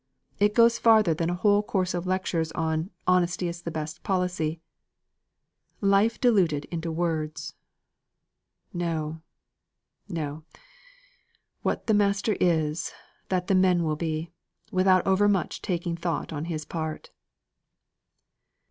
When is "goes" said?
0.55-0.79